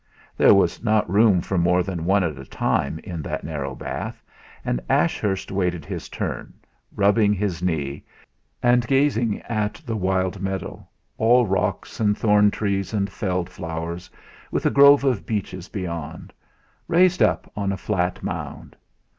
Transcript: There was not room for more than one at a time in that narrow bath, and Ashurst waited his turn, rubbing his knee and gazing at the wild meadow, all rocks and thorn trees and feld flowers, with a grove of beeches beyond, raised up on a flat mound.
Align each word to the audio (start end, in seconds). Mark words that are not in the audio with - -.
There 0.35 0.55
was 0.55 0.83
not 0.83 1.07
room 1.07 1.41
for 1.41 1.59
more 1.59 1.83
than 1.83 2.05
one 2.05 2.23
at 2.23 2.39
a 2.39 2.43
time 2.45 2.97
in 3.03 3.21
that 3.21 3.43
narrow 3.43 3.75
bath, 3.75 4.23
and 4.65 4.81
Ashurst 4.89 5.51
waited 5.51 5.85
his 5.85 6.09
turn, 6.09 6.55
rubbing 6.95 7.33
his 7.33 7.61
knee 7.61 8.03
and 8.63 8.87
gazing 8.87 9.41
at 9.43 9.75
the 9.85 9.95
wild 9.95 10.41
meadow, 10.41 10.87
all 11.19 11.45
rocks 11.45 11.99
and 11.99 12.17
thorn 12.17 12.49
trees 12.49 12.95
and 12.95 13.11
feld 13.11 13.47
flowers, 13.47 14.09
with 14.49 14.65
a 14.65 14.71
grove 14.71 15.03
of 15.03 15.27
beeches 15.27 15.69
beyond, 15.69 16.33
raised 16.87 17.21
up 17.21 17.51
on 17.55 17.71
a 17.71 17.77
flat 17.77 18.23
mound. 18.23 18.75